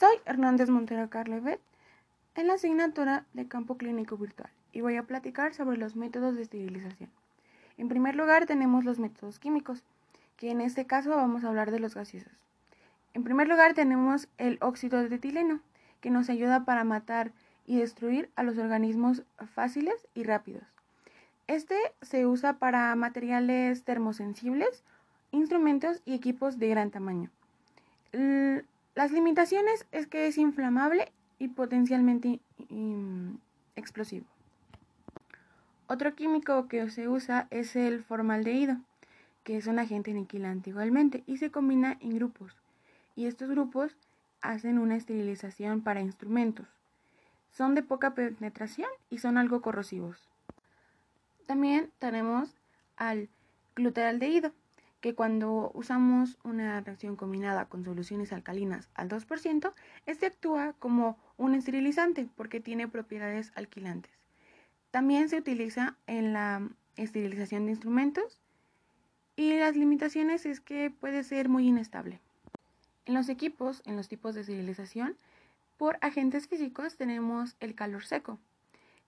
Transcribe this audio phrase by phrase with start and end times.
[0.00, 1.60] Soy Hernández Montero Carlevet
[2.34, 6.42] en la asignatura de campo clínico virtual y voy a platicar sobre los métodos de
[6.42, 7.10] esterilización.
[7.78, 9.84] En primer lugar tenemos los métodos químicos,
[10.36, 12.32] que en este caso vamos a hablar de los gaseosos.
[13.12, 15.60] En primer lugar tenemos el óxido de etileno,
[16.00, 17.30] que nos ayuda para matar
[17.64, 19.22] y destruir a los organismos
[19.54, 20.64] fáciles y rápidos.
[21.46, 24.82] Este se usa para materiales termosensibles,
[25.30, 27.30] instrumentos y equipos de gran tamaño.
[28.94, 32.40] Las limitaciones es que es inflamable y potencialmente
[33.74, 34.26] explosivo.
[35.86, 38.76] Otro químico que se usa es el formaldehído,
[39.42, 42.56] que es un agente aniquilante igualmente y se combina en grupos.
[43.16, 43.96] Y estos grupos
[44.40, 46.66] hacen una esterilización para instrumentos.
[47.50, 50.28] Son de poca penetración y son algo corrosivos.
[51.46, 52.54] También tenemos
[52.96, 53.28] al
[53.76, 54.52] glutaraldehído,
[55.04, 59.74] que cuando usamos una reacción combinada con soluciones alcalinas al 2%,
[60.06, 64.10] este actúa como un esterilizante porque tiene propiedades alquilantes.
[64.90, 68.38] También se utiliza en la esterilización de instrumentos
[69.36, 72.22] y las limitaciones es que puede ser muy inestable.
[73.04, 75.18] En los equipos, en los tipos de esterilización,
[75.76, 78.38] por agentes físicos tenemos el calor seco,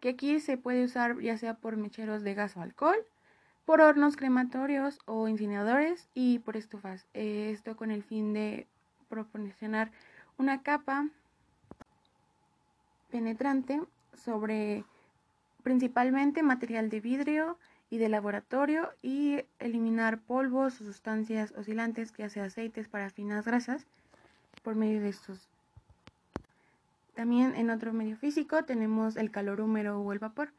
[0.00, 2.96] que aquí se puede usar ya sea por mecheros de gas o alcohol,
[3.64, 7.06] por hornos crematorios o incineradores y por estufas.
[7.14, 8.66] Esto con el fin de
[9.08, 9.90] proporcionar
[10.36, 11.08] una capa
[13.10, 13.80] penetrante
[14.12, 14.84] sobre
[15.62, 22.40] principalmente material de vidrio y de laboratorio y eliminar polvos o sustancias oscilantes que hace
[22.40, 23.86] aceites, para finas grasas
[24.62, 25.48] por medio de estos.
[27.14, 30.50] También en otro medio físico tenemos el calor húmedo o el vapor.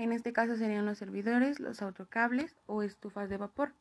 [0.00, 3.74] En este caso serían los servidores, los autocables o estufas de vapor.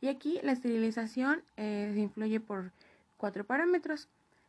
[0.00, 2.70] Y aquí la esterilización eh, se influye por
[3.18, 4.08] cuatro parámetros,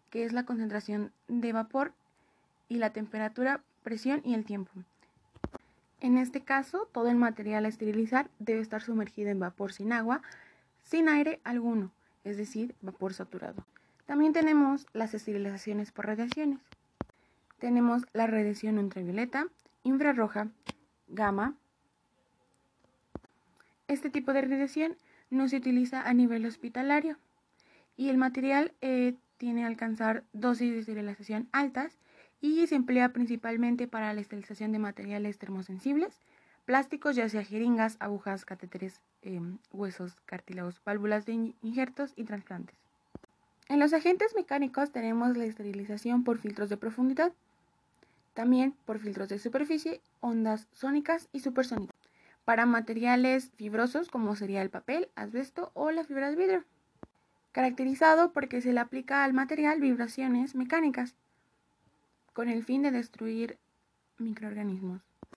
[0.10, 1.92] que es la concentración de vapor
[2.70, 4.72] y la temperatura, presión y el tiempo.
[6.00, 10.22] En este caso, todo el material a esterilizar debe estar sumergido en vapor sin agua,
[10.82, 11.92] sin aire alguno,
[12.24, 13.66] es decir, vapor saturado.
[14.06, 16.60] También tenemos las esterilizaciones por radiaciones.
[17.60, 19.48] Tenemos la radiación ultravioleta,
[19.84, 20.48] infrarroja,
[21.12, 21.56] gamma.
[23.88, 24.98] Este tipo de radiación
[25.30, 27.18] no se utiliza a nivel hospitalario
[27.98, 31.98] y el material eh, tiene que alcanzar dosis de esterilización altas
[32.42, 36.20] y se emplea principalmente para la esterilización de materiales termosensibles,
[36.66, 42.76] plásticos, ya sea jeringas, agujas, catéteres, em, huesos, cartílagos, válvulas de injertos y trasplantes.
[43.68, 47.32] En los agentes mecánicos tenemos la esterilización por filtros de profundidad,
[48.34, 51.96] también por filtros de superficie, ondas sónicas y supersónicas.
[52.46, 56.66] Para materiales fibrosos como sería el papel, asbesto o la fibra de vidrio.
[57.52, 61.16] Caracterizado porque se le aplica al material vibraciones mecánicas
[62.34, 63.58] con el fin de destruir
[64.18, 65.11] microorganismos.